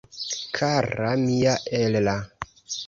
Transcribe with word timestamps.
Kara 0.59 1.11
mia 1.27 1.55
Ella! 1.83 2.19